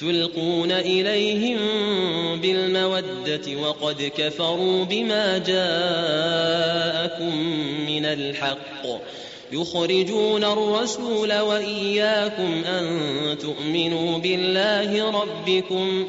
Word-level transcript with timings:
تلقون 0.00 0.72
إليهم 0.72 1.58
بالمودة 2.40 3.56
وقد 3.62 4.12
كفروا 4.16 4.84
بما 4.84 5.38
جاءكم 5.38 7.36
من 7.86 8.04
الحق. 8.04 8.86
يخرجون 9.52 10.44
الرسول 10.44 11.38
وإياكم 11.38 12.64
أن 12.64 13.38
تؤمنوا 13.38 14.18
بالله 14.18 15.20
ربكم. 15.20 16.08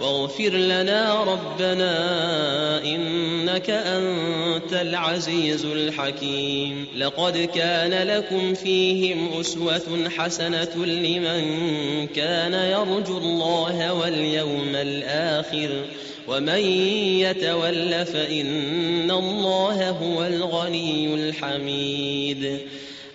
واغفر 0.00 0.50
لنا 0.50 1.24
ربنا 1.24 1.94
إنك 2.84 3.70
أنت 3.70 4.72
العزيز 4.72 5.64
الحكيم. 5.64 6.86
لقد 6.96 7.48
كان 7.54 8.06
لكم 8.06 8.54
فيهم 8.54 9.40
أسوة 9.40 10.08
حسنة 10.16 10.86
لمن 10.86 11.42
كان 12.06 12.54
يرجو 12.54 13.18
الله 13.18 13.94
واليوم 13.94 14.74
الآخر. 14.74 15.84
ومن 16.28 16.60
يتول 17.20 18.06
فإن 18.06 19.10
الله 19.10 19.90
هو 19.90 20.26
الغني 20.26 21.14
الحميد. 21.14 22.58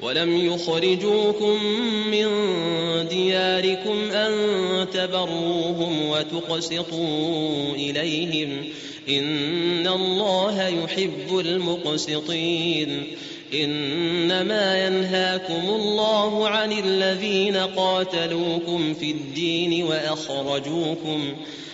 ولم 0.00 0.36
يخرجوكم 0.36 1.64
من 2.10 2.28
دياركم 3.08 4.10
أن 4.10 4.34
تبروهم 4.90 6.08
وتقسطوا 6.08 7.74
إليهم 7.74 8.64
إن 9.08 9.86
الله 9.86 10.68
يحب 10.68 11.38
المقسطين 11.38 13.06
إنما 13.54 14.86
ينهاكم 14.86 15.68
الله 15.68 16.48
عن 16.48 16.72
الذين 16.72 17.56
قاتلوكم 17.56 18.94
في 18.94 19.10
الدين 19.10 19.84
وأخرجوكم 19.84 21.34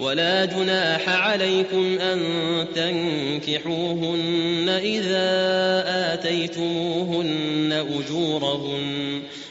ولا 0.00 0.44
جناح 0.44 1.08
عليكم 1.08 1.98
أن 1.98 2.20
تنكحوهن 2.74 4.68
إذا 4.68 5.28
آتيتموهن 6.14 7.72
أجورهن. 7.72 9.22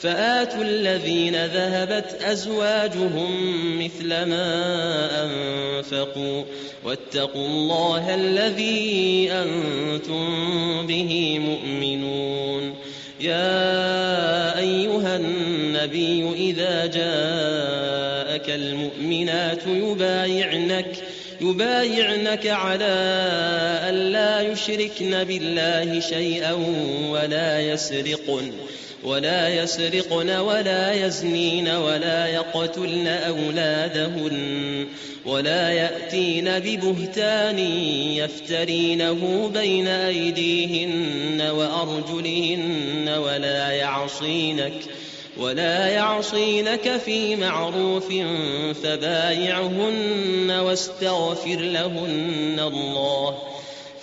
فآتوا 0.00 0.62
الذين 0.62 1.46
ذهبت 1.46 2.22
أزواجهم 2.22 3.30
مثل 3.84 4.08
ما 4.08 4.48
أنفقوا 5.24 6.44
واتقوا 6.84 7.46
الله 7.46 8.14
الذي 8.14 9.28
أنتم 9.32 10.86
به 10.86 11.38
مؤمنون. 11.38 12.74
يا 13.20 14.58
أيها 14.58 15.16
النبي 15.16 16.30
إذا 16.34 16.86
جاءك 16.86 18.50
المؤمنات 18.50 19.62
يبايعنك 19.66 20.96
يبايعنك 21.40 22.46
على 22.46 22.94
أن 23.88 23.94
لا 23.94 24.40
يشركن 24.40 25.24
بالله 25.24 26.00
شيئا 26.00 26.52
ولا 27.10 27.60
يسرقن. 27.60 28.52
ولا 29.04 29.48
يسرقن 29.48 30.30
ولا 30.30 30.92
يزنين 31.06 31.68
ولا 31.68 32.26
يقتلن 32.26 33.06
أولادهن 33.06 34.86
ولا 35.26 35.70
يأتين 35.70 36.58
ببهتان 36.58 37.58
يفترينه 38.18 39.50
بين 39.54 39.86
أيديهن 39.86 41.40
وأرجلهن 41.40 43.08
ولا 43.08 43.70
يعصينك 43.70 44.72
ولا 45.38 45.86
يعصينك 45.86 46.96
في 47.04 47.36
معروف 47.36 48.08
فبايعهن 48.82 50.50
واستغفر 50.50 51.56
لهن 51.60 52.60
الله 52.60 53.38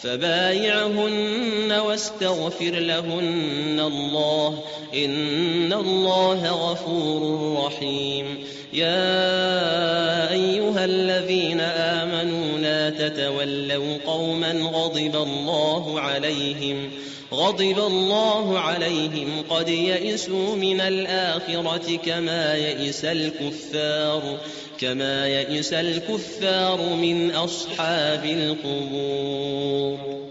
فبايعهن 0.02 1.72
واستغفر 1.72 2.72
لهن 2.72 3.80
الله. 3.80 4.64
إن 4.94 5.74
الله 5.74 6.72
غفور 6.72 7.54
رحيم. 7.66 8.38
يا 8.74 10.32
أيها 10.32 10.86
الذين 10.86 11.62
آمنوا 11.62 12.58
لا 12.58 12.90
تتولوا 12.90 13.98
قوما 14.06 14.52
غضب 14.52 15.16
الله 15.16 16.02
عليهم. 16.02 16.92
غضب 17.34 17.80
الله 17.80 18.60
عليهم 18.60 19.44
قد 19.50 19.70
يئسوا 19.70 20.56
من 20.56 20.82
الآخرة 20.82 21.98
كما 22.06 22.56
يئس 22.56 23.06
الكفار 23.06 24.40
كما 24.80 25.28
يئس 25.28 25.74
الكفار 25.74 26.82
من 26.82 27.32
أصحاب 27.32 28.26
القبور. 28.26 30.27